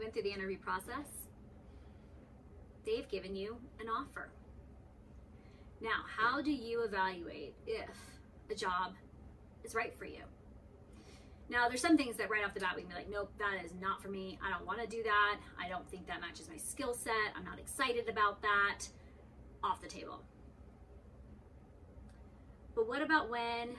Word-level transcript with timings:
went 0.00 0.12
through 0.12 0.22
the 0.22 0.32
interview 0.32 0.58
process, 0.58 1.06
they've 2.84 3.08
given 3.08 3.36
you 3.36 3.56
an 3.80 3.86
offer. 3.88 4.30
Now, 5.80 6.04
how 6.18 6.42
do 6.42 6.50
you 6.50 6.82
evaluate 6.82 7.54
if 7.66 7.88
a 8.50 8.54
job 8.54 8.94
is 9.64 9.74
right 9.74 9.96
for 9.96 10.04
you? 10.04 10.22
Now, 11.48 11.68
there's 11.68 11.80
some 11.80 11.96
things 11.96 12.16
that 12.16 12.30
right 12.30 12.44
off 12.44 12.54
the 12.54 12.60
bat 12.60 12.74
we 12.76 12.82
can 12.82 12.90
be 12.90 12.94
like, 12.94 13.10
nope, 13.10 13.32
that 13.38 13.64
is 13.64 13.72
not 13.80 14.00
for 14.00 14.08
me. 14.08 14.38
I 14.44 14.50
don't 14.50 14.64
want 14.66 14.80
to 14.80 14.86
do 14.86 15.02
that. 15.02 15.36
I 15.58 15.68
don't 15.68 15.88
think 15.90 16.06
that 16.06 16.20
matches 16.20 16.48
my 16.48 16.56
skill 16.56 16.94
set. 16.94 17.34
I'm 17.36 17.44
not 17.44 17.58
excited 17.58 18.08
about 18.08 18.40
that. 18.42 18.86
Off 19.64 19.80
the 19.80 19.88
table. 19.88 20.22
But 22.74 22.88
what 22.88 23.02
about 23.02 23.28
when 23.28 23.70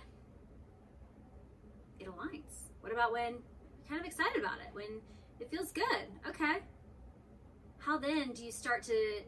it 1.99 2.07
aligns? 2.07 2.69
What 2.81 2.91
about 2.91 3.11
when 3.13 3.33
you're 3.33 3.87
kind 3.87 4.01
of 4.01 4.05
excited 4.05 4.39
about 4.39 4.59
it? 4.59 4.67
When 4.73 5.01
it 5.41 5.49
feels 5.49 5.71
good? 5.71 6.05
Okay. 6.29 6.57
How 7.79 7.97
then 7.97 8.31
do 8.31 8.45
you 8.45 8.51
start 8.51 8.83
to 8.83 9.21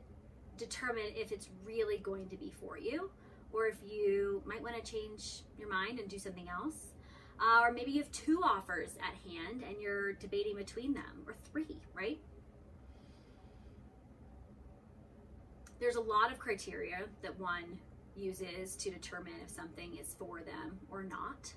determine 0.58 1.06
if 1.16 1.32
it's 1.32 1.50
really 1.66 1.98
going 1.98 2.30
to 2.30 2.38
be 2.38 2.54
for 2.60 2.78
you 2.78 3.10
or 3.52 3.66
if 3.66 3.78
you 3.84 4.44
might 4.46 4.62
want 4.62 4.76
to 4.76 4.92
change 4.92 5.42
your 5.58 5.70
mind 5.70 6.00
and 6.00 6.08
do 6.08 6.20
something 6.20 6.48
else? 6.48 6.94
Uh, 7.40 7.62
or 7.62 7.72
maybe 7.72 7.92
you 7.92 8.00
have 8.00 8.12
two 8.12 8.42
offers 8.44 8.92
at 9.00 9.32
hand 9.32 9.64
and 9.68 9.82
you're 9.82 10.14
debating 10.14 10.56
between 10.56 10.94
them, 10.94 11.24
or 11.26 11.34
three, 11.52 11.78
right? 11.96 12.20
There's 15.80 15.96
a 15.96 16.02
lot 16.02 16.32
of 16.32 16.38
criteria 16.38 17.02
that 17.24 17.38
one 17.40 17.80
uses 18.16 18.76
to 18.76 18.92
determine 18.92 19.34
if 19.44 19.50
something 19.50 19.98
is 19.98 20.16
for 20.18 20.42
them 20.42 20.80
or 20.92 21.04
not. 21.04 21.52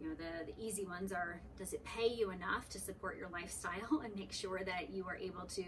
You 0.00 0.08
know, 0.08 0.14
the, 0.14 0.52
the 0.52 0.64
easy 0.64 0.86
ones 0.86 1.12
are 1.12 1.40
does 1.58 1.72
it 1.72 1.84
pay 1.84 2.08
you 2.08 2.30
enough 2.30 2.68
to 2.70 2.80
support 2.80 3.18
your 3.18 3.28
lifestyle 3.28 4.00
and 4.04 4.14
make 4.16 4.32
sure 4.32 4.60
that 4.64 4.90
you 4.90 5.04
are 5.06 5.16
able 5.16 5.42
to 5.42 5.64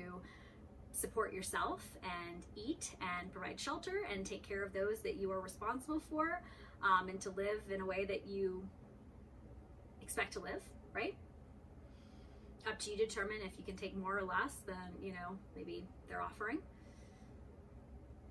support 0.92 1.32
yourself 1.32 1.82
and 2.02 2.44
eat 2.56 2.94
and 3.18 3.32
provide 3.32 3.58
shelter 3.58 4.02
and 4.12 4.24
take 4.24 4.46
care 4.46 4.62
of 4.62 4.72
those 4.72 5.00
that 5.00 5.16
you 5.16 5.30
are 5.32 5.40
responsible 5.40 6.00
for 6.00 6.40
um, 6.82 7.08
and 7.08 7.20
to 7.20 7.30
live 7.30 7.60
in 7.70 7.80
a 7.80 7.84
way 7.84 8.04
that 8.04 8.26
you 8.26 8.62
expect 10.00 10.32
to 10.34 10.40
live, 10.40 10.62
right? 10.94 11.14
Up 12.68 12.78
to 12.80 12.90
you 12.90 12.96
to 12.98 13.06
determine 13.06 13.36
if 13.44 13.58
you 13.58 13.64
can 13.64 13.76
take 13.76 13.96
more 13.96 14.18
or 14.18 14.24
less 14.24 14.54
than, 14.66 14.76
you 15.00 15.12
know, 15.12 15.36
maybe 15.56 15.84
they're 16.08 16.22
offering 16.22 16.58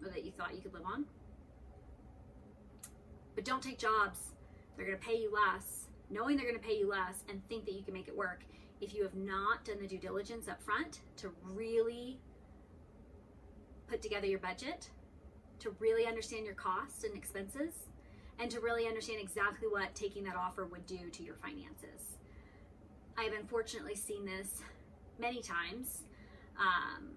or 0.03 0.09
that 0.09 0.23
you 0.25 0.31
thought 0.31 0.55
you 0.55 0.61
could 0.61 0.73
live 0.73 0.85
on. 0.85 1.05
But 3.35 3.45
don't 3.45 3.61
take 3.61 3.77
jobs. 3.77 4.19
They're 4.75 4.85
going 4.85 4.97
to 4.97 5.05
pay 5.05 5.15
you 5.15 5.31
less, 5.31 5.87
knowing 6.11 6.37
they're 6.37 6.47
going 6.47 6.59
to 6.59 6.67
pay 6.67 6.77
you 6.77 6.89
less 6.89 7.23
and 7.29 7.41
think 7.47 7.65
that 7.65 7.73
you 7.73 7.83
can 7.83 7.93
make 7.93 8.07
it 8.07 8.15
work 8.15 8.43
if 8.81 8.93
you 8.93 9.03
have 9.03 9.15
not 9.15 9.63
done 9.63 9.79
the 9.79 9.87
due 9.87 9.97
diligence 9.97 10.47
up 10.47 10.61
front 10.61 11.01
to 11.17 11.31
really 11.53 12.19
put 13.87 14.01
together 14.01 14.25
your 14.25 14.39
budget, 14.39 14.89
to 15.59 15.75
really 15.79 16.05
understand 16.05 16.45
your 16.45 16.55
costs 16.55 17.03
and 17.03 17.15
expenses, 17.15 17.73
and 18.39 18.49
to 18.49 18.59
really 18.59 18.87
understand 18.87 19.19
exactly 19.21 19.67
what 19.69 19.93
taking 19.93 20.23
that 20.23 20.35
offer 20.35 20.65
would 20.65 20.85
do 20.87 21.09
to 21.11 21.23
your 21.23 21.35
finances. 21.35 22.17
I've 23.17 23.33
unfortunately 23.33 23.95
seen 23.95 24.25
this 24.25 24.61
many 25.19 25.41
times. 25.41 26.03
Um, 26.57 27.09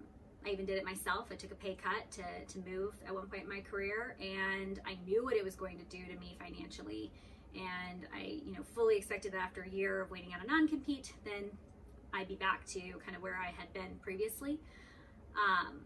I 0.45 0.49
even 0.49 0.65
did 0.65 0.77
it 0.77 0.85
myself. 0.85 1.29
I 1.31 1.35
took 1.35 1.51
a 1.51 1.55
pay 1.55 1.75
cut 1.75 2.11
to, 2.11 2.23
to 2.53 2.69
move 2.69 2.93
at 3.07 3.13
one 3.13 3.25
point 3.27 3.43
in 3.43 3.49
my 3.49 3.61
career, 3.61 4.15
and 4.19 4.79
I 4.85 4.97
knew 5.07 5.23
what 5.23 5.35
it 5.35 5.43
was 5.43 5.55
going 5.55 5.79
to 5.79 5.85
do 5.85 6.05
to 6.05 6.19
me 6.19 6.37
financially. 6.39 7.11
And 7.55 8.05
I, 8.13 8.39
you 8.45 8.53
know, 8.53 8.63
fully 8.73 8.97
expected 8.97 9.31
that 9.33 9.41
after 9.41 9.61
a 9.63 9.69
year 9.69 10.01
of 10.01 10.11
waiting 10.11 10.33
on 10.33 10.41
a 10.41 10.47
non-compete, 10.47 11.13
then 11.23 11.49
I'd 12.13 12.27
be 12.27 12.35
back 12.35 12.65
to 12.67 12.79
kind 12.79 13.15
of 13.15 13.21
where 13.21 13.37
I 13.37 13.51
had 13.57 13.71
been 13.73 13.97
previously. 14.01 14.59
Um, 15.35 15.81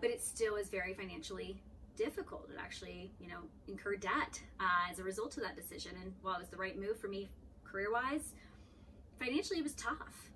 but 0.00 0.10
it 0.10 0.22
still 0.22 0.56
is 0.56 0.68
very 0.68 0.94
financially 0.94 1.62
difficult. 1.96 2.48
It 2.52 2.58
actually, 2.58 3.12
you 3.20 3.28
know, 3.28 3.40
incurred 3.68 4.00
debt 4.00 4.42
uh, 4.60 4.90
as 4.90 4.98
a 4.98 5.04
result 5.04 5.36
of 5.36 5.42
that 5.42 5.56
decision. 5.56 5.92
And 6.02 6.12
while 6.22 6.36
it 6.36 6.40
was 6.40 6.48
the 6.48 6.56
right 6.56 6.78
move 6.78 6.98
for 6.98 7.08
me 7.08 7.28
career 7.64 7.92
wise, 7.92 8.34
financially 9.18 9.60
it 9.60 9.62
was 9.62 9.74
tough. 9.74 10.30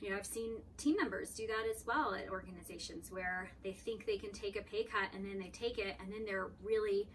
You 0.00 0.10
know, 0.10 0.16
I've 0.16 0.26
seen 0.26 0.56
team 0.76 0.96
members 0.96 1.30
do 1.30 1.46
that 1.46 1.64
as 1.74 1.86
well 1.86 2.14
at 2.14 2.28
organizations 2.28 3.10
where 3.10 3.50
they 3.62 3.72
think 3.72 4.06
they 4.06 4.18
can 4.18 4.32
take 4.32 4.56
a 4.56 4.62
pay 4.62 4.84
cut 4.84 5.08
and 5.14 5.24
then 5.24 5.38
they 5.38 5.48
take 5.48 5.78
it 5.78 5.96
and 6.00 6.12
then 6.12 6.24
they're 6.26 6.50
really 6.62 7.08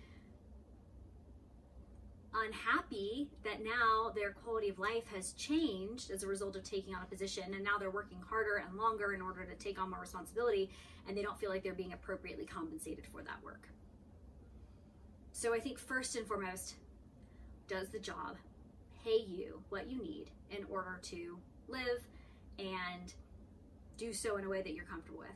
unhappy 2.34 3.28
that 3.44 3.63
now 3.63 4.12
their 4.16 4.31
quality 4.31 4.69
of 4.69 4.78
life 4.78 5.07
has 5.13 5.34
changed 5.34 6.12
as 6.12 6.23
a 6.23 6.28
result 6.28 6.56
of 6.56 6.63
taking 6.63 6.94
on 6.94 7.01
a 7.01 7.06
position 7.06 7.44
and 7.53 7.63
now 7.63 7.78
they're 7.79 7.90
working 7.90 8.22
harder 8.28 8.57
and 8.57 8.78
longer 8.78 9.13
in 9.13 9.22
order 9.22 9.45
to 9.45 9.56
take 9.56 9.79
on 9.79 9.90
more 9.90 10.00
responsibility 10.00 10.69
and 11.07 11.18
they 11.18 11.22
don't 11.22 11.39
feel 11.39 11.50
like 11.50 11.63
they're 11.63 11.73
being 11.73 11.94
appropriately 11.94 12.45
compensated 12.45 13.06
for 13.07 13.23
that 13.23 13.41
work. 13.44 13.68
So 15.31 15.53
I 15.53 15.59
think 15.59 15.79
first 15.79 16.16
and 16.16 16.28
foremost, 16.28 16.75
does 17.68 17.89
the 17.89 18.00
job 18.00 18.35
pay 19.03 19.18
you 19.25 19.62
what 19.69 19.89
you 19.89 20.01
need 20.01 20.25
in 20.51 20.66
order 20.69 21.00
to 21.03 21.38
live 21.68 22.07
and 22.57 23.13
do 23.97 24.13
so 24.13 24.38
in 24.38 24.44
a 24.44 24.50
way 24.50 24.62
that 24.62 24.73
you're 24.73 24.85
comfortable 24.85 25.19
with? 25.19 25.29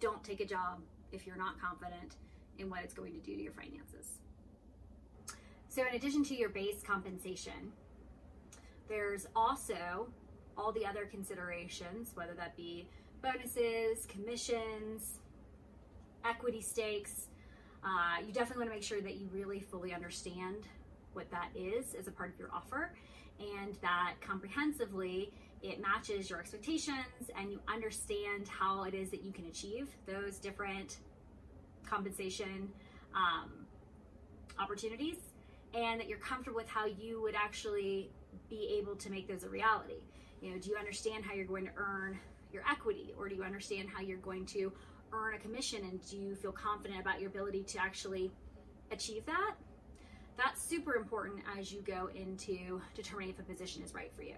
Don't 0.00 0.22
take 0.24 0.40
a 0.40 0.46
job 0.46 0.80
if 1.10 1.26
you're 1.26 1.36
not 1.36 1.60
confident 1.60 2.16
in 2.58 2.70
what 2.70 2.82
it's 2.82 2.94
going 2.94 3.12
to 3.12 3.20
do 3.20 3.36
to 3.36 3.42
your 3.42 3.52
finances. 3.52 4.18
So, 5.68 5.82
in 5.88 5.94
addition 5.94 6.22
to 6.24 6.34
your 6.34 6.50
base 6.50 6.82
compensation, 6.86 7.72
there's 8.88 9.26
also 9.34 10.08
all 10.56 10.72
the 10.72 10.84
other 10.84 11.06
considerations, 11.06 12.12
whether 12.14 12.34
that 12.34 12.56
be 12.56 12.86
bonuses, 13.22 14.06
commissions, 14.06 15.20
equity 16.24 16.60
stakes. 16.60 17.28
Uh, 17.84 18.20
you 18.26 18.32
definitely 18.32 18.64
want 18.64 18.70
to 18.70 18.76
make 18.76 18.84
sure 18.84 19.00
that 19.00 19.16
you 19.16 19.28
really 19.32 19.60
fully 19.60 19.94
understand 19.94 20.68
what 21.14 21.30
that 21.30 21.48
is 21.54 21.94
as 21.94 22.06
a 22.06 22.10
part 22.10 22.32
of 22.32 22.38
your 22.38 22.50
offer 22.52 22.92
and 23.40 23.76
that 23.80 24.14
comprehensively 24.20 25.32
it 25.62 25.80
matches 25.80 26.28
your 26.28 26.40
expectations 26.40 27.30
and 27.36 27.50
you 27.50 27.60
understand 27.72 28.48
how 28.48 28.84
it 28.84 28.94
is 28.94 29.10
that 29.10 29.22
you 29.22 29.32
can 29.32 29.46
achieve 29.46 29.88
those 30.06 30.38
different 30.38 30.98
compensation 31.86 32.70
um, 33.14 33.66
opportunities 34.58 35.16
and 35.74 36.00
that 36.00 36.08
you're 36.08 36.18
comfortable 36.18 36.56
with 36.56 36.68
how 36.68 36.86
you 36.86 37.20
would 37.22 37.34
actually 37.34 38.10
be 38.48 38.76
able 38.78 38.94
to 38.96 39.10
make 39.10 39.26
those 39.28 39.44
a 39.44 39.48
reality. 39.48 40.02
You 40.40 40.52
know, 40.52 40.58
do 40.58 40.70
you 40.70 40.76
understand 40.76 41.24
how 41.24 41.34
you're 41.34 41.46
going 41.46 41.66
to 41.66 41.72
earn 41.76 42.18
your 42.52 42.62
equity 42.70 43.14
or 43.18 43.28
do 43.28 43.34
you 43.34 43.42
understand 43.42 43.88
how 43.88 44.02
you're 44.02 44.18
going 44.18 44.44
to 44.46 44.72
earn 45.12 45.34
a 45.34 45.38
commission 45.38 45.80
and 45.84 46.00
do 46.08 46.16
you 46.16 46.34
feel 46.34 46.52
confident 46.52 47.00
about 47.00 47.20
your 47.20 47.30
ability 47.30 47.62
to 47.64 47.78
actually 47.80 48.30
achieve 48.90 49.24
that? 49.26 49.54
That's 50.36 50.62
super 50.62 50.94
important 50.94 51.40
as 51.58 51.72
you 51.72 51.82
go 51.82 52.10
into 52.14 52.80
determining 52.94 53.30
if 53.30 53.38
a 53.38 53.42
position 53.42 53.82
is 53.82 53.94
right 53.94 54.12
for 54.14 54.22
you. 54.22 54.36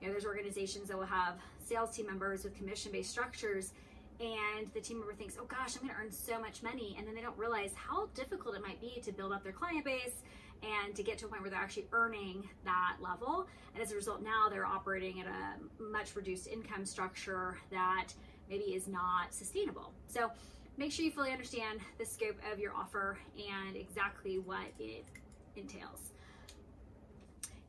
You 0.00 0.08
know, 0.08 0.12
there's 0.12 0.26
organizations 0.26 0.88
that 0.88 0.98
will 0.98 1.06
have 1.06 1.36
sales 1.64 1.96
team 1.96 2.06
members 2.06 2.44
with 2.44 2.54
commission-based 2.56 3.10
structures 3.10 3.72
and 4.20 4.72
the 4.72 4.80
team 4.80 4.98
member 4.98 5.14
thinks, 5.14 5.36
oh 5.40 5.44
gosh, 5.44 5.76
I'm 5.76 5.86
gonna 5.86 5.98
earn 6.00 6.10
so 6.10 6.40
much 6.40 6.62
money. 6.62 6.94
And 6.98 7.06
then 7.06 7.14
they 7.14 7.20
don't 7.20 7.36
realize 7.38 7.72
how 7.74 8.06
difficult 8.14 8.56
it 8.56 8.62
might 8.62 8.80
be 8.80 9.00
to 9.02 9.12
build 9.12 9.32
up 9.32 9.42
their 9.42 9.52
client 9.52 9.84
base 9.84 10.22
and 10.62 10.94
to 10.94 11.02
get 11.02 11.18
to 11.18 11.26
a 11.26 11.28
point 11.28 11.42
where 11.42 11.50
they're 11.50 11.60
actually 11.60 11.86
earning 11.92 12.48
that 12.64 12.96
level. 13.00 13.46
And 13.74 13.82
as 13.82 13.92
a 13.92 13.94
result, 13.94 14.22
now 14.22 14.48
they're 14.50 14.66
operating 14.66 15.20
at 15.20 15.26
a 15.26 15.82
much 15.82 16.16
reduced 16.16 16.46
income 16.46 16.86
structure 16.86 17.58
that 17.70 18.08
maybe 18.48 18.74
is 18.74 18.88
not 18.88 19.34
sustainable. 19.34 19.92
So 20.06 20.30
make 20.76 20.92
sure 20.92 21.04
you 21.04 21.10
fully 21.10 21.32
understand 21.32 21.80
the 21.98 22.06
scope 22.06 22.36
of 22.52 22.58
your 22.58 22.72
offer 22.74 23.18
and 23.36 23.76
exactly 23.76 24.38
what 24.38 24.66
it 24.78 25.04
entails. 25.56 26.12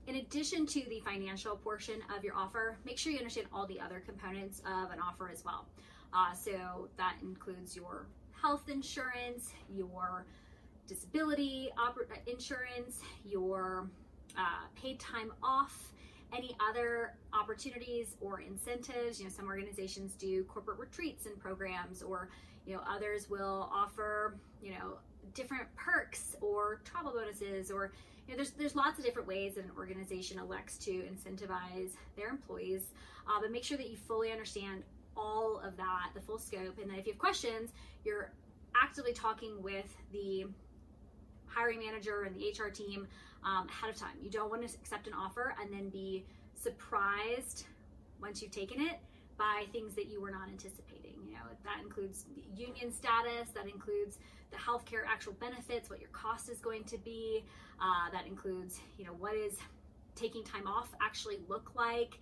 In 0.08 0.16
addition 0.16 0.66
to 0.68 0.82
the 0.88 1.02
financial 1.02 1.58
portion 1.58 1.96
of 2.16 2.24
your 2.24 2.34
offer, 2.34 2.78
make 2.86 2.98
sure 2.98 3.12
you 3.12 3.18
understand 3.18 3.48
all 3.52 3.66
the 3.68 3.82
other 3.82 4.00
components 4.00 4.62
of 4.66 4.92
an 4.92 5.00
offer 5.06 5.30
as 5.30 5.44
well. 5.44 5.66
Uh, 6.14 6.34
so 6.34 6.88
that 6.98 7.16
includes 7.22 7.76
your 7.76 8.08
health 8.42 8.70
insurance, 8.70 9.52
your 9.70 10.26
disability 10.88 11.70
insurance, 12.28 13.02
your 13.26 13.90
uh, 14.38 14.66
paid 14.76 15.00
time 15.00 15.32
off, 15.44 15.94
any 16.36 16.56
other 16.70 17.14
opportunities 17.34 18.16
or 18.22 18.42
incentives. 18.42 19.20
You 19.20 19.26
know, 19.26 19.32
some 19.32 19.48
organizations 19.48 20.14
do 20.14 20.44
corporate 20.44 20.80
retreats 20.80 21.26
and 21.26 21.38
programs, 21.40 22.02
or 22.02 22.30
you 22.66 22.74
know, 22.74 22.82
others 22.90 23.30
will 23.30 23.70
offer 23.74 24.36
you 24.62 24.72
know 24.72 24.98
different 25.34 25.74
perks 25.76 26.36
or 26.42 26.82
travel 26.84 27.12
bonuses, 27.12 27.72
or 27.72 27.92
you 28.28 28.34
know, 28.34 28.38
there's 28.38 28.52
there's 28.52 28.76
lots 28.76 29.00
of 29.00 29.06
different 29.06 29.28
ways 29.28 29.56
that 29.56 29.66
an 29.66 29.72
organization 29.78 30.40
elects 30.40 30.78
to 30.80 30.92
incentivize 30.92 31.92
their 32.16 32.30
employees. 32.30 32.92
Uh, 33.28 33.42
but 33.42 33.52
make 33.52 33.64
sure 33.64 33.78
that 33.78 33.90
you 33.90 33.98
fully 33.98 34.32
understand 34.32 34.84
all 35.18 35.62
of 35.66 35.76
that, 35.78 36.10
the 36.14 36.22
full 36.22 36.38
scope, 36.38 36.78
and 36.82 36.90
then 36.90 37.00
if 37.00 37.06
you 37.06 37.14
have 37.14 37.20
questions, 37.20 37.72
you're 38.04 38.32
actively 38.82 39.14
talking 39.14 39.62
with 39.62 39.96
the 40.12 40.46
hiring 41.48 41.80
manager 41.80 42.24
and 42.24 42.36
the 42.36 42.50
HR 42.50 42.70
team 42.70 43.08
um, 43.44 43.68
ahead 43.70 43.90
of 43.90 43.96
time. 43.96 44.16
You 44.22 44.30
don't 44.30 44.50
want 44.50 44.68
to 44.68 44.74
accept 44.76 45.08
an 45.08 45.14
offer 45.14 45.56
and 45.62 45.74
then 45.74 45.90
be 45.90 46.26
surprised 46.56 47.66
once 48.22 48.42
you've 48.42 48.52
taken 48.52 48.82
it 48.82 49.00
by 49.38 49.66
things 49.72 49.96
that 49.96 50.08
you 50.08 50.22
were 50.22 50.32
not 50.32 50.50
anticipating. 50.50 51.16
You 51.26 51.34
know, 51.34 51.46
that 51.64 51.82
includes 51.84 52.26
union 52.56 52.92
status, 52.92 53.50
that 53.54 53.66
includes 53.66 54.18
the 54.52 54.58
healthcare 54.58 55.06
actual 55.08 55.34
benefits, 55.34 55.90
what 55.90 56.00
your 56.00 56.10
cost 56.10 56.50
is 56.50 56.60
going 56.60 56.84
to 56.86 56.98
be, 56.98 57.44
uh, 57.82 58.12
that 58.12 58.26
includes, 58.28 58.80
you 58.98 59.06
know, 59.06 59.14
what 59.20 59.36
is 59.36 59.58
taking 60.16 60.44
time 60.44 60.68
off 60.68 60.90
actually 61.02 61.38
look 61.48 61.72
like, 61.76 62.20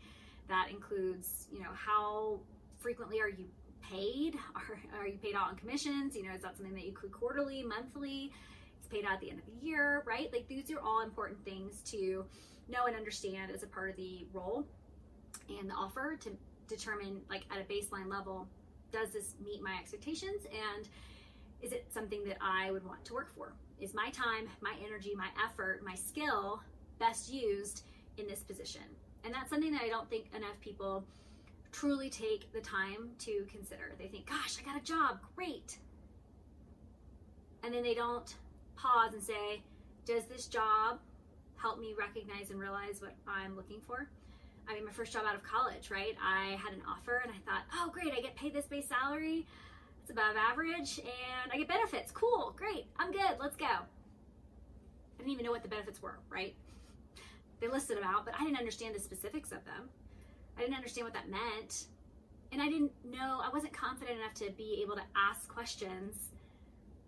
that 0.50 0.68
includes, 0.70 1.48
you 1.52 1.60
know, 1.60 1.70
how 1.74 2.40
frequently 2.86 3.20
are 3.20 3.28
you 3.28 3.48
paid? 3.82 4.36
Are, 4.56 5.00
are 5.00 5.08
you 5.08 5.18
paid 5.18 5.34
out 5.34 5.48
on 5.48 5.56
commissions? 5.56 6.16
You 6.16 6.22
know, 6.22 6.36
is 6.36 6.44
that 6.44 6.56
something 6.56 6.76
that 6.76 6.86
you 6.86 6.92
accrue 6.92 7.10
quarterly, 7.10 7.64
monthly? 7.64 8.32
It's 8.78 8.88
paid 8.88 9.06
out 9.06 9.14
at 9.14 9.22
the 9.22 9.32
end 9.32 9.40
of 9.40 9.46
the 9.48 9.66
year, 9.66 10.04
right? 10.06 10.30
Like 10.32 10.48
these 10.48 10.70
are 10.70 10.80
all 10.80 11.02
important 11.02 11.44
things 11.44 11.82
to 11.86 12.24
know 12.70 12.86
and 12.86 12.96
understand 12.96 13.52
as 13.52 13.64
a 13.64 13.68
part 13.68 13.90
of 13.90 13.96
the 13.96 14.28
role 14.34 14.68
and 15.50 15.68
the 15.68 15.74
offer 15.74 16.16
to 16.16 16.30
determine 16.68 17.22
like 17.28 17.46
at 17.52 17.58
a 17.60 17.64
baseline 17.64 18.08
level, 18.08 18.48
does 18.92 19.10
this 19.10 19.34
meet 19.44 19.64
my 19.64 19.76
expectations 19.80 20.44
and 20.46 20.88
is 21.64 21.72
it 21.72 21.88
something 21.92 22.24
that 22.26 22.38
I 22.42 22.70
would 22.70 22.86
want 22.86 23.04
to 23.06 23.16
work 23.16 23.34
for? 23.36 23.54
Is 23.80 23.96
my 23.96 24.12
time, 24.12 24.48
my 24.62 24.76
energy, 24.86 25.14
my 25.16 25.30
effort, 25.44 25.82
my 25.84 25.96
skill 25.96 26.62
best 27.00 27.34
used 27.34 27.82
in 28.18 28.28
this 28.28 28.42
position? 28.42 28.84
And 29.24 29.34
that's 29.34 29.50
something 29.50 29.72
that 29.72 29.82
I 29.82 29.90
don't 29.90 30.08
think 30.08 30.26
enough 30.36 30.60
people 30.62 31.04
truly 31.76 32.10
take 32.10 32.52
the 32.54 32.62
time 32.62 33.10
to 33.20 33.46
consider. 33.52 33.92
They 34.00 34.08
think, 34.08 34.28
gosh, 34.28 34.58
I 34.60 34.66
got 34.66 34.82
a 34.82 34.84
job, 34.84 35.20
great. 35.36 35.78
And 37.64 37.74
then 37.74 37.84
they 37.84 37.94
don't 37.94 38.34
pause 38.78 39.14
and 39.14 39.22
say, 39.22 39.62
does 40.06 40.24
this 40.26 40.48
job 40.48 41.00
help 41.58 41.80
me 41.80 41.94
recognize 41.98 42.50
and 42.50 42.60
realize 42.60 43.02
what 43.02 43.14
I'm 43.28 43.58
looking 43.58 43.82
for? 43.86 44.08
I 44.70 44.74
mean, 44.74 44.86
my 44.86 44.92
first 44.92 45.12
job 45.12 45.24
out 45.28 45.36
of 45.36 45.44
college, 45.44 45.92
right? 45.92 46.16
I 46.24 46.56
had 46.64 46.74
an 46.74 46.82
offer 46.88 47.22
and 47.24 47.32
I 47.32 47.52
thought, 47.52 47.64
oh, 47.74 47.90
great, 47.92 48.14
I 48.18 48.22
get 48.22 48.38
paid 48.38 48.54
this 48.54 48.68
base 48.68 48.88
salary. 48.88 49.46
It's 50.02 50.12
above 50.12 50.38
average 50.38 51.00
and 51.00 51.52
I 51.52 51.58
get 51.58 51.68
benefits. 51.68 52.10
Cool, 52.12 52.54
great, 52.56 52.86
I'm 52.98 53.12
good, 53.12 53.36
let's 53.40 53.58
go. 53.58 53.66
I 53.66 55.18
didn't 55.18 55.34
even 55.34 55.46
know 55.46 55.52
what 55.52 55.64
the 55.64 55.70
benefits 55.70 56.02
were, 56.02 56.20
right? 56.30 56.56
They 57.60 57.68
listed 57.68 57.98
them 57.98 58.06
out, 58.06 58.24
but 58.24 58.34
I 58.40 58.44
didn't 58.44 58.60
understand 58.60 58.96
the 58.96 59.00
specifics 59.00 59.52
of 59.52 59.66
them. 59.66 59.90
I 60.58 60.62
didn't 60.62 60.76
understand 60.76 61.06
what 61.06 61.14
that 61.14 61.30
meant. 61.30 61.86
And 62.52 62.62
I 62.62 62.70
didn't 62.70 62.92
know, 63.04 63.42
I 63.44 63.50
wasn't 63.52 63.74
confident 63.74 64.20
enough 64.20 64.34
to 64.36 64.52
be 64.52 64.80
able 64.82 64.96
to 64.96 65.02
ask 65.16 65.48
questions 65.50 66.30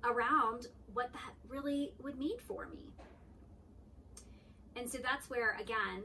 around 0.03 0.67
what 0.93 1.11
that 1.13 1.33
really 1.47 1.93
would 2.01 2.17
mean 2.17 2.37
for 2.39 2.67
me. 2.67 2.93
And 4.75 4.89
so 4.89 4.99
that's 4.99 5.29
where, 5.29 5.57
again, 5.59 6.03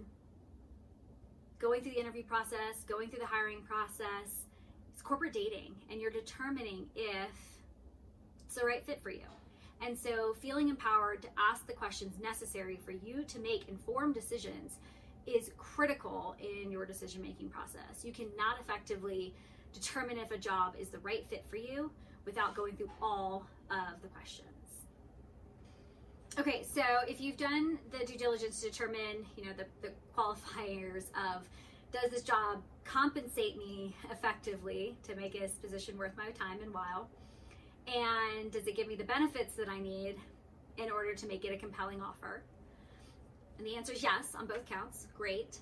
going 1.59 1.83
through 1.83 1.93
the 1.93 2.01
interview 2.01 2.25
process, 2.25 2.85
going 2.89 3.09
through 3.09 3.21
the 3.21 3.27
hiring 3.27 3.63
process, 3.63 4.47
it's 4.93 5.03
corporate 5.03 5.33
dating, 5.33 5.75
and 5.91 6.01
you're 6.01 6.11
determining 6.11 6.87
if 6.95 7.31
it's 8.47 8.57
the 8.57 8.67
right 8.67 8.85
fit 8.85 9.03
for 9.03 9.11
you. 9.11 9.27
And 9.85 9.99
so, 9.99 10.35
feeling 10.41 10.69
empowered 10.69 11.23
to 11.23 11.29
ask 11.51 11.67
the 11.67 11.73
questions 11.73 12.15
necessary 12.23 12.79
for 12.85 12.93
you 12.93 13.25
to 13.25 13.39
make 13.41 13.69
informed 13.69 14.15
decisions 14.15 14.77
is 15.27 15.51
critical 15.57 16.37
in 16.41 16.71
your 16.71 16.85
decision 16.85 17.23
making 17.23 17.49
process. 17.49 18.05
You 18.05 18.13
cannot 18.13 18.61
effectively 18.61 19.35
determine 19.73 20.19
if 20.19 20.31
a 20.31 20.39
job 20.39 20.75
is 20.79 20.89
the 20.89 20.99
right 20.99 21.25
fit 21.27 21.45
for 21.49 21.57
you 21.57 21.91
without 22.25 22.55
going 22.55 22.77
through 22.77 22.91
all 23.01 23.47
of 23.71 24.01
the 24.03 24.09
questions. 24.09 24.49
Okay, 26.39 26.63
so 26.63 26.83
if 27.07 27.21
you've 27.21 27.37
done 27.37 27.79
the 27.91 28.07
due 28.07 28.17
diligence 28.17 28.61
to 28.61 28.71
determine, 28.71 29.27
you 29.37 29.45
know, 29.45 29.53
the, 29.57 29.67
the 29.83 29.93
qualifiers 30.17 31.05
of 31.15 31.43
does 31.93 32.11
this 32.11 32.23
job 32.23 32.63
compensate 32.85 33.59
me 33.59 33.95
effectively 34.11 34.97
to 35.03 35.15
make 35.15 35.39
this 35.39 35.53
position 35.53 35.99
worth 35.99 36.17
my 36.17 36.31
time 36.31 36.59
and 36.63 36.73
while? 36.73 37.09
And 37.87 38.51
does 38.51 38.67
it 38.67 38.77
give 38.77 38.89
me 38.89 38.95
the 38.95 39.05
benefits 39.05 39.55
that 39.57 39.69
I 39.69 39.79
need 39.79 40.17
in 40.79 40.91
order 40.91 41.15
to 41.15 41.27
make 41.27 41.45
it 41.45 41.53
a 41.53 41.59
compelling 41.59 42.01
offer? 42.01 42.43
And 43.63 43.71
the 43.71 43.77
answer 43.77 43.93
is 43.93 44.03
yes 44.03 44.35
on 44.37 44.47
both 44.47 44.67
counts. 44.67 45.07
Great. 45.17 45.59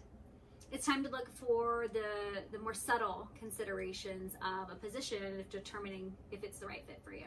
It's 0.73 0.87
time 0.87 1.05
to 1.05 1.11
look 1.11 1.29
for 1.29 1.85
the, 1.93 2.41
the 2.51 2.59
more 2.59 2.73
subtle 2.73 3.29
considerations 3.39 4.37
of 4.37 4.73
a 4.73 4.75
position 4.75 5.39
of 5.39 5.51
determining 5.51 6.11
if 6.33 6.43
it's 6.43 6.59
the 6.61 6.67
right 6.67 6.83
fit 6.87 6.99
for 7.05 7.13
you. 7.13 7.27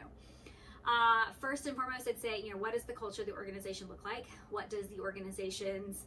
Uh, 0.84 1.32
first 1.40 1.68
and 1.68 1.76
foremost, 1.76 2.08
I'd 2.08 2.20
say, 2.20 2.40
you 2.42 2.50
know, 2.50 2.56
what 2.56 2.72
does 2.72 2.82
the 2.82 2.92
culture 2.92 3.22
of 3.22 3.28
the 3.28 3.34
organization 3.34 3.86
look 3.88 4.04
like? 4.04 4.26
What 4.50 4.68
does 4.68 4.88
the 4.88 4.98
organization's 4.98 6.06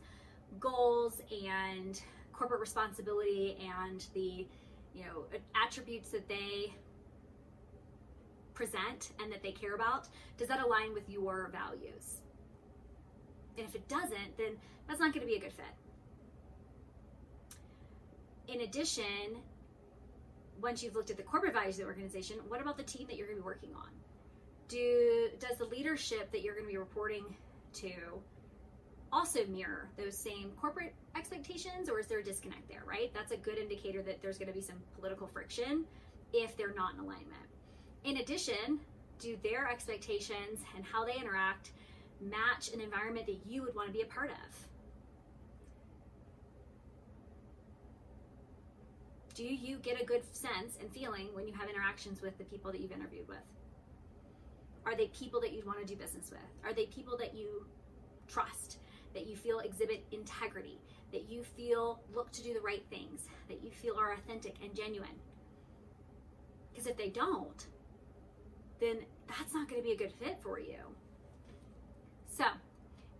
goals 0.59 1.21
and 1.31 2.01
corporate 2.33 2.59
responsibility 2.59 3.57
and 3.79 4.05
the, 4.13 4.45
you 4.93 5.05
know, 5.05 5.23
attributes 5.55 6.09
that 6.09 6.27
they 6.27 6.73
present 8.53 9.11
and 9.21 9.31
that 9.31 9.41
they 9.41 9.51
care 9.51 9.75
about, 9.75 10.09
does 10.37 10.49
that 10.49 10.59
align 10.59 10.93
with 10.93 11.09
your 11.09 11.49
values? 11.53 12.19
And 13.57 13.65
if 13.67 13.75
it 13.75 13.87
doesn't, 13.87 14.37
then 14.37 14.57
that's 14.87 14.99
not 14.99 15.13
going 15.13 15.25
to 15.25 15.27
be 15.27 15.35
a 15.35 15.39
good 15.39 15.53
fit. 15.53 15.65
In 18.47 18.61
addition, 18.61 19.41
once 20.61 20.81
you've 20.81 20.95
looked 20.95 21.09
at 21.09 21.17
the 21.17 21.23
corporate 21.23 21.53
values 21.53 21.75
of 21.75 21.81
the 21.81 21.87
organization, 21.87 22.37
what 22.47 22.61
about 22.61 22.77
the 22.77 22.83
team 22.83 23.07
that 23.07 23.17
you're 23.17 23.27
going 23.27 23.37
to 23.37 23.43
be 23.43 23.45
working 23.45 23.73
on? 23.75 23.89
Do 24.69 25.29
does 25.39 25.57
the 25.57 25.65
leadership 25.65 26.31
that 26.31 26.41
you're 26.41 26.53
going 26.53 26.65
to 26.65 26.71
be 26.71 26.77
reporting 26.77 27.23
to 27.73 27.91
also 29.11 29.45
mirror 29.45 29.89
those 29.97 30.17
same 30.17 30.51
corporate 30.59 30.93
expectations 31.15 31.89
or 31.89 31.99
is 31.99 32.07
there 32.07 32.19
a 32.19 32.23
disconnect 32.23 32.67
there, 32.69 32.83
right? 32.85 33.11
That's 33.13 33.31
a 33.31 33.37
good 33.37 33.57
indicator 33.57 34.01
that 34.03 34.21
there's 34.21 34.37
going 34.37 34.49
to 34.49 34.53
be 34.53 34.61
some 34.61 34.75
political 34.99 35.27
friction 35.27 35.85
if 36.33 36.57
they're 36.57 36.73
not 36.73 36.93
in 36.93 36.99
alignment. 36.99 37.47
In 38.03 38.17
addition, 38.17 38.79
do 39.19 39.37
their 39.43 39.69
expectations 39.69 40.59
and 40.75 40.85
how 40.85 41.05
they 41.05 41.15
interact 41.15 41.71
match 42.21 42.73
an 42.73 42.81
environment 42.81 43.25
that 43.27 43.39
you 43.45 43.63
would 43.63 43.75
want 43.75 43.87
to 43.87 43.93
be 43.93 44.01
a 44.01 44.05
part 44.05 44.29
of? 44.29 44.67
Do 49.35 49.43
you 49.43 49.77
get 49.77 50.01
a 50.01 50.05
good 50.05 50.23
sense 50.35 50.77
and 50.81 50.91
feeling 50.91 51.27
when 51.33 51.47
you 51.47 51.53
have 51.53 51.69
interactions 51.69 52.21
with 52.21 52.37
the 52.39 52.43
people 52.43 52.71
that 52.71 52.81
you've 52.81 52.91
interviewed 52.91 53.27
with? 53.27 53.37
Are 54.83 54.95
they 54.95 55.07
people 55.07 55.39
that 55.41 55.53
you'd 55.53 55.65
want 55.65 55.79
to 55.79 55.85
do 55.85 55.95
business 55.95 56.31
with? 56.31 56.39
Are 56.65 56.73
they 56.73 56.85
people 56.85 57.17
that 57.17 57.35
you 57.35 57.65
trust, 58.27 58.79
that 59.13 59.27
you 59.27 59.35
feel 59.35 59.59
exhibit 59.59 60.03
integrity, 60.11 60.79
that 61.11 61.29
you 61.29 61.43
feel 61.43 61.99
look 62.15 62.31
to 62.31 62.41
do 62.41 62.53
the 62.53 62.61
right 62.61 62.83
things, 62.89 63.27
that 63.47 63.63
you 63.63 63.69
feel 63.69 63.95
are 63.99 64.13
authentic 64.13 64.55
and 64.63 64.73
genuine? 64.73 65.19
Because 66.71 66.87
if 66.87 66.97
they 66.97 67.09
don't, 67.09 67.67
then 68.79 68.97
that's 69.27 69.53
not 69.53 69.69
going 69.69 69.81
to 69.81 69.85
be 69.85 69.93
a 69.93 69.97
good 69.97 70.13
fit 70.13 70.37
for 70.41 70.59
you. 70.59 70.79
So, 72.37 72.45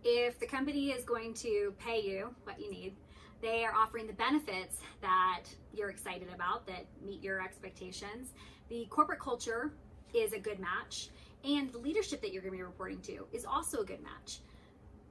if 0.04 0.38
the 0.38 0.46
company 0.46 0.90
is 0.90 1.04
going 1.04 1.34
to 1.34 1.74
pay 1.80 2.00
you 2.00 2.32
what 2.44 2.60
you 2.60 2.70
need, 2.70 2.94
they 3.42 3.64
are 3.64 3.74
offering 3.74 4.06
the 4.06 4.12
benefits 4.12 4.76
that 5.00 5.42
you're 5.74 5.90
excited 5.90 6.28
about 6.32 6.68
that 6.68 6.86
meet 7.04 7.20
your 7.20 7.42
expectations. 7.42 8.32
The 8.68 8.86
corporate 8.90 9.18
culture 9.18 9.72
is 10.14 10.34
a 10.34 10.38
good 10.38 10.60
match, 10.60 11.08
and 11.42 11.72
the 11.72 11.78
leadership 11.78 12.20
that 12.20 12.32
you're 12.32 12.42
going 12.42 12.52
to 12.52 12.58
be 12.58 12.62
reporting 12.62 13.00
to 13.02 13.26
is 13.32 13.44
also 13.44 13.80
a 13.80 13.84
good 13.84 14.00
match. 14.04 14.38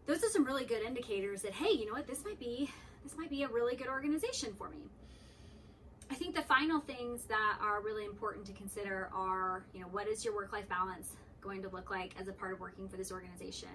Those 0.06 0.24
are 0.24 0.30
some 0.30 0.46
really 0.46 0.64
good 0.64 0.84
indicators 0.84 1.42
that 1.42 1.52
hey, 1.52 1.78
you 1.78 1.86
know 1.86 1.94
what, 1.94 2.08
this 2.08 2.24
might 2.24 2.40
be 2.40 2.72
this 3.04 3.18
might 3.18 3.30
be 3.30 3.44
a 3.44 3.50
really 3.50 3.76
good 3.76 3.88
organization 3.88 4.54
for 4.58 4.70
me. 4.70 4.88
I 6.10 6.16
think 6.16 6.34
the 6.34 6.44
final 6.44 6.80
things 6.80 7.26
that 7.26 7.58
are 7.62 7.82
really 7.82 8.06
important 8.06 8.46
to 8.46 8.54
consider 8.54 9.10
are, 9.14 9.66
you 9.74 9.82
know, 9.82 9.88
what 9.88 10.08
is 10.08 10.24
your 10.24 10.34
work-life 10.34 10.70
balance? 10.70 11.18
Going 11.48 11.62
to 11.62 11.70
look 11.70 11.90
like 11.90 12.14
as 12.20 12.28
a 12.28 12.34
part 12.34 12.54
of 12.54 12.60
working 12.60 12.90
for 12.90 12.98
this 12.98 13.10
organization? 13.10 13.70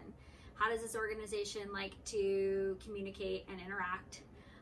How 0.54 0.70
does 0.70 0.82
this 0.82 0.94
organization 0.94 1.62
like 1.72 1.92
to 2.04 2.76
communicate 2.84 3.46
and 3.50 3.58
interact? 3.60 4.20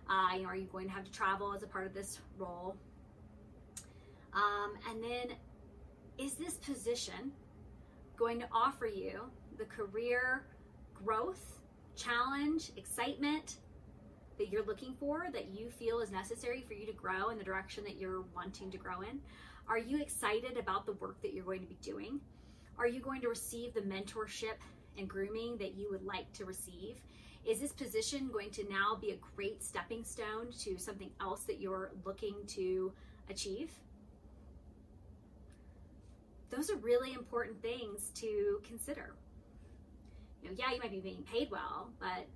Uh, 0.09 0.37
you 0.37 0.43
know, 0.43 0.49
are 0.49 0.57
you 0.57 0.69
going 0.71 0.87
to 0.87 0.93
have 0.93 1.05
to 1.05 1.11
travel 1.11 1.53
as 1.53 1.65
a 1.65 1.67
part 1.67 1.87
of 1.87 1.93
this 1.93 2.21
role? 2.39 2.77
Um, 4.33 4.75
and 4.89 5.03
then, 5.03 5.37
is 6.19 6.35
this 6.35 6.55
position 6.55 7.33
going 8.17 8.39
to 8.39 8.47
offer 8.53 8.87
you 8.87 9.23
the 9.59 9.65
career 9.65 10.45
growth, 10.95 11.61
challenge, 11.97 12.71
excitement 12.77 13.57
that 14.39 14.51
you're 14.53 14.65
looking 14.65 14.95
for, 15.01 15.27
that 15.33 15.49
you 15.49 15.69
feel 15.69 15.99
is 16.01 16.13
necessary 16.13 16.65
for 16.67 16.75
you 16.75 16.87
to 16.87 16.93
grow 16.93 17.31
in 17.31 17.39
the 17.39 17.45
direction 17.45 17.83
that 17.85 17.97
you're 17.97 18.23
wanting 18.37 18.71
to 18.71 18.79
grow 18.79 19.01
in? 19.01 19.21
Are 19.69 19.79
you 19.79 20.01
excited 20.01 20.57
about 20.57 20.87
the 20.87 20.93
work 20.93 21.21
that 21.23 21.35
you're 21.35 21.45
going 21.45 21.61
to 21.61 21.67
be 21.67 21.79
doing? 21.83 22.21
Are 22.81 22.89
you 22.89 23.01
going 23.01 23.21
to 23.21 23.29
receive 23.29 23.75
the 23.75 23.83
mentorship 23.83 24.57
and 24.97 25.07
grooming 25.07 25.59
that 25.59 25.75
you 25.75 25.91
would 25.91 26.03
like 26.03 26.33
to 26.33 26.47
receive? 26.47 26.97
Is 27.47 27.61
this 27.61 27.73
position 27.73 28.31
going 28.33 28.49
to 28.53 28.67
now 28.71 28.97
be 28.99 29.11
a 29.11 29.17
great 29.37 29.63
stepping 29.63 30.03
stone 30.03 30.51
to 30.61 30.79
something 30.79 31.11
else 31.21 31.43
that 31.45 31.61
you're 31.61 31.91
looking 32.07 32.37
to 32.49 32.91
achieve? 33.29 33.71
Those 36.49 36.71
are 36.71 36.77
really 36.77 37.13
important 37.13 37.61
things 37.61 38.13
to 38.15 38.63
consider. 38.67 39.15
You 40.43 40.49
know, 40.49 40.55
yeah, 40.59 40.73
you 40.73 40.79
might 40.79 40.91
be 40.91 41.01
being 41.01 41.23
paid 41.31 41.51
well, 41.51 41.91
but 42.01 42.27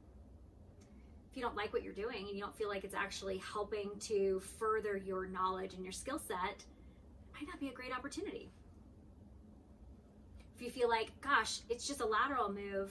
if 1.31 1.37
you 1.37 1.43
don't 1.43 1.57
like 1.57 1.73
what 1.73 1.83
you're 1.83 1.95
doing 1.95 2.27
and 2.29 2.37
you 2.37 2.43
don't 2.43 2.55
feel 2.55 2.69
like 2.69 2.85
it's 2.85 2.95
actually 2.95 3.39
helping 3.39 3.93
to 4.01 4.43
further 4.59 4.95
your 4.95 5.27
knowledge 5.27 5.73
and 5.73 5.83
your 5.83 5.93
skill 5.93 6.19
set, 6.19 6.59
it 6.59 6.67
might 7.33 7.49
not 7.49 7.59
be 7.61 7.69
a 7.69 7.73
great 7.73 7.97
opportunity. 7.97 8.51
You 10.65 10.71
feel 10.71 10.89
like, 10.89 11.11
gosh, 11.21 11.61
it's 11.69 11.87
just 11.87 12.01
a 12.01 12.07
lateral 12.07 12.49
move 12.51 12.91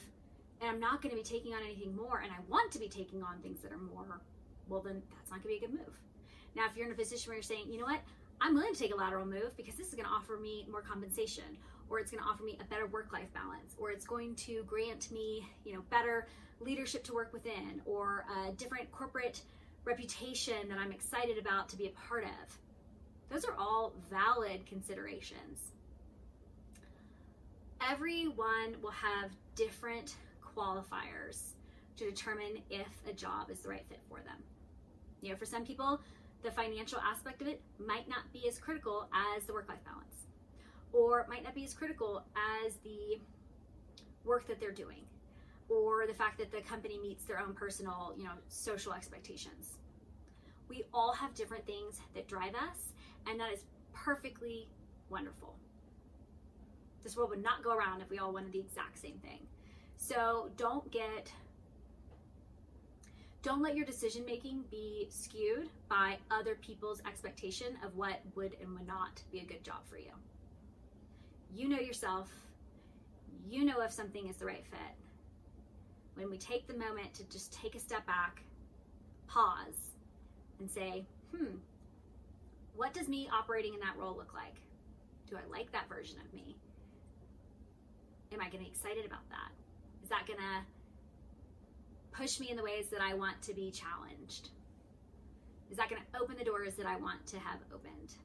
and 0.61 0.69
I'm 0.69 0.79
not 0.79 1.01
going 1.01 1.09
to 1.09 1.19
be 1.19 1.27
taking 1.27 1.55
on 1.55 1.63
anything 1.63 1.95
more 1.95 2.19
and 2.19 2.31
I 2.31 2.35
want 2.47 2.71
to 2.73 2.79
be 2.79 2.87
taking 2.87 3.23
on 3.23 3.39
things 3.41 3.61
that 3.61 3.71
are 3.71 3.79
more, 3.79 4.21
well, 4.69 4.79
then 4.79 5.01
that's 5.09 5.31
not 5.31 5.41
going 5.41 5.55
to 5.55 5.59
be 5.59 5.65
a 5.65 5.67
good 5.67 5.75
move. 5.75 5.99
Now, 6.55 6.67
if 6.69 6.77
you're 6.77 6.85
in 6.85 6.91
a 6.91 6.95
position 6.95 7.29
where 7.29 7.35
you're 7.35 7.41
saying, 7.41 7.65
you 7.71 7.79
know 7.79 7.85
what, 7.85 8.01
I'm 8.39 8.53
willing 8.53 8.73
to 8.73 8.79
take 8.79 8.93
a 8.93 8.95
lateral 8.95 9.25
move 9.25 9.57
because 9.57 9.73
this 9.73 9.87
is 9.87 9.95
going 9.95 10.05
to 10.05 10.11
offer 10.11 10.37
me 10.37 10.67
more 10.69 10.83
compensation 10.83 11.57
or 11.89 11.97
it's 11.97 12.11
going 12.11 12.23
to 12.23 12.29
offer 12.29 12.43
me 12.43 12.59
a 12.61 12.63
better 12.65 12.85
work-life 12.85 13.33
balance 13.33 13.75
or 13.79 13.89
it's 13.89 14.05
going 14.05 14.35
to 14.35 14.63
grant 14.67 15.11
me, 15.11 15.43
you 15.65 15.73
know, 15.73 15.81
better 15.89 16.27
leadership 16.59 17.03
to 17.05 17.13
work 17.13 17.33
within 17.33 17.81
or 17.85 18.23
a 18.45 18.51
different 18.51 18.91
corporate 18.91 19.41
reputation 19.83 20.69
that 20.69 20.77
I'm 20.77 20.91
excited 20.91 21.39
about 21.39 21.69
to 21.69 21.75
be 21.75 21.87
a 21.87 22.07
part 22.07 22.25
of. 22.25 22.59
Those 23.31 23.45
are 23.45 23.55
all 23.57 23.93
valid 24.11 24.63
considerations. 24.67 25.71
Everyone 27.89 28.75
will 28.81 28.91
have 28.91 29.31
different 29.55 30.15
qualifiers 30.41 31.53
to 31.97 32.05
determine 32.05 32.61
if 32.69 32.87
a 33.09 33.13
job 33.13 33.49
is 33.49 33.59
the 33.59 33.69
right 33.69 33.85
fit 33.85 33.99
for 34.07 34.19
them. 34.21 34.41
You 35.21 35.31
know, 35.31 35.35
for 35.35 35.45
some 35.45 35.65
people, 35.65 35.99
the 36.43 36.51
financial 36.51 36.99
aspect 36.99 37.41
of 37.41 37.47
it 37.47 37.61
might 37.85 38.07
not 38.07 38.31
be 38.31 38.47
as 38.47 38.57
critical 38.57 39.09
as 39.35 39.43
the 39.43 39.53
work 39.53 39.67
life 39.69 39.83
balance, 39.85 40.27
or 40.91 41.25
might 41.29 41.43
not 41.43 41.55
be 41.55 41.63
as 41.65 41.73
critical 41.73 42.23
as 42.65 42.75
the 42.83 43.19
work 44.23 44.47
that 44.47 44.59
they're 44.59 44.71
doing, 44.71 45.03
or 45.69 46.07
the 46.07 46.13
fact 46.13 46.37
that 46.39 46.51
the 46.51 46.61
company 46.61 46.99
meets 46.99 47.25
their 47.25 47.39
own 47.39 47.53
personal, 47.53 48.13
you 48.17 48.23
know, 48.23 48.33
social 48.47 48.93
expectations. 48.93 49.77
We 50.69 50.83
all 50.93 51.13
have 51.13 51.33
different 51.33 51.65
things 51.65 51.99
that 52.15 52.27
drive 52.27 52.55
us, 52.55 52.93
and 53.27 53.39
that 53.39 53.51
is 53.51 53.65
perfectly 53.93 54.69
wonderful. 55.09 55.55
This 57.03 57.17
world 57.17 57.29
would 57.31 57.43
not 57.43 57.63
go 57.63 57.74
around 57.75 58.01
if 58.01 58.10
we 58.10 58.17
all 58.17 58.33
wanted 58.33 58.53
the 58.53 58.60
exact 58.60 58.98
same 59.00 59.19
thing. 59.19 59.39
So 59.98 60.50
don't 60.57 60.89
get 60.91 61.31
don't 63.43 63.62
let 63.62 63.75
your 63.75 63.86
decision 63.86 64.24
making 64.25 64.63
be 64.72 65.05
skewed 65.10 65.69
by 65.89 66.17
other 66.31 66.55
people's 66.55 67.01
expectation 67.05 67.77
of 67.86 67.93
what 67.98 68.22
would 68.36 68.55
and 68.62 68.74
would 68.74 68.88
not 68.88 69.22
be 69.33 69.39
a 69.39 69.43
good 69.43 69.62
job 69.65 69.86
for 69.89 69.98
you. 69.98 70.12
You 71.53 71.67
know 71.67 71.79
yourself. 71.79 72.29
You 73.45 73.65
know 73.65 73.81
if 73.81 73.91
something 73.91 74.29
is 74.29 74.38
the 74.38 74.45
right 74.45 74.65
fit. 74.65 74.95
When 76.15 76.29
we 76.29 76.38
take 76.38 76.67
the 76.67 76.77
moment 76.77 77.13
to 77.15 77.24
just 77.25 77.51
take 77.51 77.75
a 77.75 77.79
step 77.79 78.05
back, 78.05 78.43
pause, 79.27 79.91
and 80.60 80.72
say, 80.72 81.05
hmm, 81.36 81.57
what 82.77 82.93
does 82.93 83.10
me 83.10 83.27
operating 83.31 83.74
in 83.74 83.79
that 83.81 83.98
role 83.98 84.15
look 84.15 84.33
like? 84.33 84.55
Do 85.29 85.36
I 85.36 85.51
like 85.51 85.72
that 85.74 85.89
version 85.89 86.17
of 86.25 86.33
me? 86.33 86.55
Am 88.33 88.41
I 88.41 88.49
getting 88.49 88.65
excited 88.65 89.05
about 89.05 89.29
that? 89.29 89.51
Is 90.01 90.09
that 90.09 90.25
going 90.25 90.39
to 90.39 92.17
push 92.17 92.39
me 92.39 92.49
in 92.49 92.57
the 92.57 92.63
ways 92.63 92.87
that 92.89 93.01
I 93.01 93.13
want 93.13 93.41
to 93.43 93.53
be 93.53 93.71
challenged? 93.71 94.49
Is 95.69 95.77
that 95.77 95.89
going 95.89 96.01
to 96.01 96.19
open 96.19 96.37
the 96.37 96.43
doors 96.43 96.73
that 96.75 96.85
I 96.85 96.95
want 96.95 97.25
to 97.27 97.39
have 97.39 97.59
opened? 97.73 98.15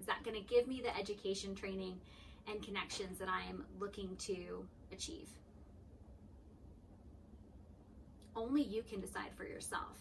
Is 0.00 0.06
that 0.06 0.22
going 0.24 0.36
to 0.36 0.42
give 0.42 0.66
me 0.66 0.80
the 0.82 0.96
education, 0.96 1.54
training, 1.54 2.00
and 2.48 2.62
connections 2.62 3.18
that 3.18 3.28
I 3.28 3.42
am 3.48 3.64
looking 3.78 4.16
to 4.16 4.66
achieve? 4.92 5.28
Only 8.36 8.62
you 8.62 8.82
can 8.82 9.00
decide 9.00 9.30
for 9.36 9.44
yourself. 9.44 9.98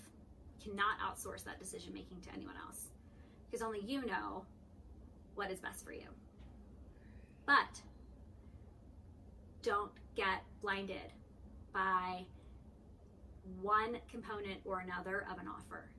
You 0.59 0.71
cannot 0.71 0.99
outsource 0.99 1.43
that 1.43 1.59
decision 1.59 1.93
making 1.93 2.21
to 2.21 2.29
anyone 2.33 2.55
else 2.65 2.87
because 3.45 3.61
only 3.61 3.81
you 3.81 4.05
know 4.05 4.45
what 5.35 5.51
is 5.51 5.59
best 5.59 5.85
for 5.85 5.91
you. 5.91 6.07
But 7.45 7.81
don't 9.63 9.91
get 10.15 10.43
blinded 10.61 11.11
by 11.73 12.25
one 13.61 13.97
component 14.11 14.59
or 14.65 14.79
another 14.79 15.25
of 15.31 15.39
an 15.39 15.47
offer. 15.47 15.89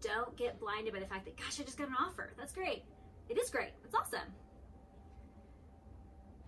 Don't 0.00 0.34
get 0.36 0.58
blinded 0.58 0.94
by 0.94 1.00
the 1.00 1.06
fact 1.06 1.26
that, 1.26 1.36
gosh, 1.36 1.60
I 1.60 1.64
just 1.64 1.76
got 1.76 1.88
an 1.88 1.96
offer. 2.00 2.32
That's 2.38 2.52
great. 2.52 2.84
It 3.28 3.38
is 3.38 3.50
great. 3.50 3.72
It's 3.84 3.94
awesome. 3.94 4.32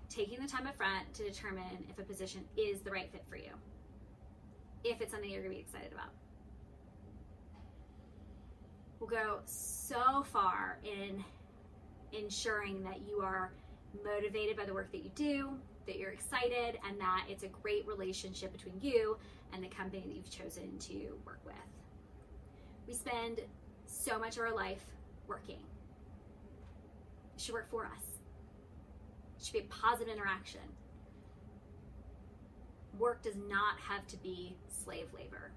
Taking 0.08 0.40
the 0.40 0.48
time 0.48 0.66
up 0.66 0.76
front 0.76 1.12
to 1.14 1.24
determine 1.24 1.86
if 1.90 1.98
a 1.98 2.02
position 2.02 2.44
is 2.56 2.80
the 2.80 2.90
right 2.90 3.10
fit 3.12 3.24
for 3.28 3.36
you, 3.36 3.50
if 4.84 5.00
it's 5.00 5.12
something 5.12 5.30
you're 5.30 5.42
going 5.42 5.52
to 5.52 5.56
be 5.56 5.60
excited 5.60 5.92
about. 5.92 6.10
Will 9.00 9.08
go 9.08 9.40
so 9.44 10.24
far 10.32 10.78
in 10.84 11.22
ensuring 12.12 12.82
that 12.84 13.00
you 13.06 13.20
are 13.20 13.52
motivated 14.04 14.56
by 14.56 14.64
the 14.64 14.72
work 14.72 14.92
that 14.92 15.02
you 15.04 15.10
do, 15.14 15.50
that 15.86 15.98
you're 15.98 16.10
excited, 16.10 16.78
and 16.88 17.00
that 17.00 17.26
it's 17.28 17.42
a 17.42 17.48
great 17.48 17.86
relationship 17.86 18.52
between 18.52 18.74
you 18.80 19.16
and 19.52 19.62
the 19.62 19.68
company 19.68 20.02
that 20.06 20.14
you've 20.14 20.30
chosen 20.30 20.78
to 20.78 21.18
work 21.26 21.40
with. 21.44 21.54
We 22.86 22.94
spend 22.94 23.40
so 23.86 24.18
much 24.18 24.36
of 24.36 24.42
our 24.42 24.54
life 24.54 24.84
working. 25.26 25.60
It 27.34 27.40
should 27.40 27.54
work 27.54 27.70
for 27.70 27.84
us. 27.84 28.04
It 29.38 29.44
should 29.44 29.52
be 29.52 29.60
a 29.60 29.62
positive 29.64 30.12
interaction. 30.12 30.60
Work 32.98 33.22
does 33.22 33.36
not 33.48 33.78
have 33.80 34.06
to 34.08 34.16
be 34.18 34.54
slave 34.68 35.06
labor. 35.14 35.50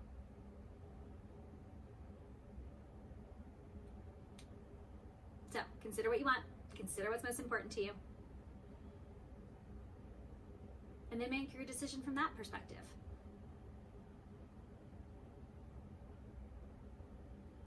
So 5.51 5.60
consider 5.82 6.10
what 6.10 6.20
you 6.20 6.25
want, 6.25 6.39
consider 6.75 7.10
what's 7.10 7.24
most 7.24 7.39
important 7.39 7.72
to 7.74 7.84
you, 7.84 7.91
and 11.12 11.21
then 11.21 11.29
make 11.29 11.53
your 11.53 11.63
decision 11.65 12.01
from 12.01 12.15
that 12.15 12.35
perspective. 12.35 12.77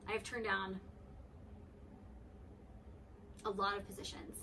I've 0.08 0.22
turned 0.22 0.44
down 0.44 0.80
a 3.44 3.50
lot 3.50 3.76
of 3.76 3.86
positions. 3.86 4.36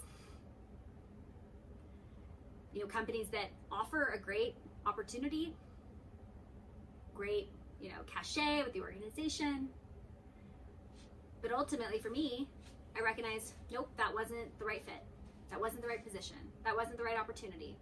You 2.74 2.82
know, 2.82 2.88
companies 2.88 3.28
that 3.30 3.50
offer 3.72 4.12
a 4.14 4.20
great 4.20 4.56
opportunity, 4.86 5.54
great, 7.16 7.50
you 7.80 7.90
know, 7.90 8.00
cachet 8.06 8.64
with 8.64 8.74
the 8.74 8.82
organization. 8.82 9.70
But 11.42 11.52
ultimately 11.52 12.00
for 12.00 12.10
me, 12.10 12.48
I 12.98 13.02
recognize, 13.02 13.54
nope, 13.72 13.90
that 13.98 14.14
wasn't 14.14 14.58
the 14.60 14.66
right 14.66 14.84
fit. 14.84 15.04
That 15.50 15.60
wasn't 15.60 15.82
the 15.82 15.88
right 15.88 16.04
position. 16.04 16.38
That 16.64 16.76
wasn't 16.76 16.98
the 16.98 17.04
right 17.04 17.20
opportunity. 17.20 17.78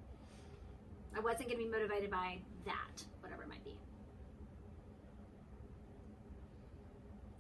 I 1.15 1.20
wasn't 1.20 1.50
going 1.50 1.60
to 1.60 1.65
be 1.65 1.70
motivated 1.70 2.10
by 2.10 2.39
that, 2.65 3.03
whatever 3.22 3.43
it 3.43 3.50
might 3.50 3.63
be. 3.63 3.77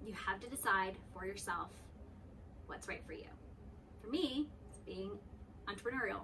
You 0.05 0.13
have 0.13 0.39
to 0.41 0.47
decide 0.47 0.95
for 1.13 1.25
yourself 1.25 1.69
what's 2.67 2.87
right 2.87 3.01
for 3.05 3.13
you. 3.13 3.29
For 4.01 4.09
me, 4.09 4.47
it's 4.69 4.79
being 4.79 5.11
entrepreneurial, 5.67 6.21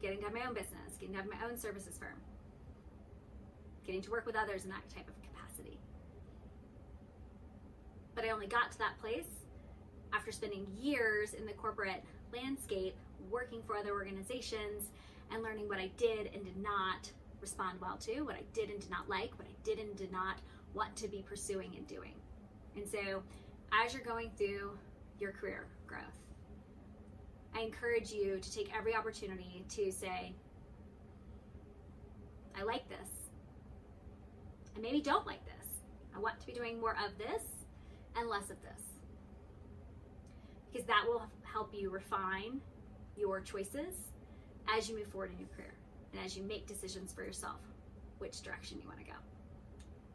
getting 0.00 0.18
to 0.18 0.24
have 0.24 0.34
my 0.34 0.44
own 0.46 0.54
business, 0.54 0.96
getting 0.98 1.14
to 1.14 1.20
have 1.20 1.30
my 1.30 1.46
own 1.48 1.58
services 1.58 1.98
firm, 1.98 2.18
getting 3.84 4.00
to 4.02 4.10
work 4.10 4.26
with 4.26 4.34
others 4.34 4.64
in 4.64 4.70
that 4.70 4.88
type 4.88 5.08
of 5.08 5.14
capacity. 5.22 5.78
But 8.14 8.24
I 8.24 8.30
only 8.30 8.46
got 8.46 8.72
to 8.72 8.78
that 8.78 8.98
place 8.98 9.28
after 10.12 10.32
spending 10.32 10.66
years 10.80 11.34
in 11.34 11.46
the 11.46 11.52
corporate 11.52 12.02
landscape 12.32 12.96
working 13.30 13.62
for 13.66 13.76
other 13.76 13.92
organizations 13.92 14.90
and 15.32 15.42
learning 15.42 15.68
what 15.68 15.78
I 15.78 15.90
did 15.96 16.30
and 16.34 16.44
did 16.44 16.56
not 16.56 17.10
respond 17.40 17.80
well 17.80 17.96
to, 17.98 18.22
what 18.22 18.34
I 18.34 18.42
did 18.52 18.70
and 18.70 18.80
did 18.80 18.90
not 18.90 19.08
like, 19.08 19.36
what 19.38 19.46
I 19.48 19.54
did 19.64 19.78
and 19.78 19.94
did 19.96 20.12
not 20.12 20.38
want 20.74 20.96
to 20.96 21.08
be 21.08 21.22
pursuing 21.22 21.74
and 21.76 21.86
doing. 21.86 22.14
And 22.76 22.86
so, 22.86 23.22
as 23.84 23.94
you're 23.94 24.02
going 24.02 24.30
through 24.36 24.78
your 25.18 25.32
career 25.32 25.66
growth, 25.86 26.02
I 27.54 27.60
encourage 27.60 28.12
you 28.12 28.38
to 28.38 28.52
take 28.52 28.70
every 28.76 28.94
opportunity 28.94 29.64
to 29.70 29.90
say, 29.90 30.34
I 32.58 32.62
like 32.62 32.88
this. 32.88 33.08
I 34.76 34.80
maybe 34.80 35.00
don't 35.00 35.26
like 35.26 35.44
this. 35.44 35.68
I 36.14 36.18
want 36.18 36.38
to 36.40 36.46
be 36.46 36.52
doing 36.52 36.80
more 36.80 36.96
of 37.04 37.16
this 37.18 37.42
and 38.16 38.28
less 38.28 38.50
of 38.50 38.60
this. 38.62 38.82
Because 40.70 40.86
that 40.86 41.04
will 41.06 41.22
help 41.42 41.72
you 41.72 41.90
refine 41.90 42.60
your 43.16 43.40
choices 43.40 43.94
as 44.74 44.88
you 44.88 44.96
move 44.96 45.06
forward 45.08 45.30
in 45.32 45.38
your 45.38 45.48
career 45.56 45.74
and 46.12 46.24
as 46.24 46.36
you 46.36 46.42
make 46.42 46.66
decisions 46.66 47.12
for 47.12 47.22
yourself 47.22 47.60
which 48.18 48.42
direction 48.42 48.78
you 48.80 48.88
want 48.88 48.98
to 48.98 49.04
go. 49.04 49.16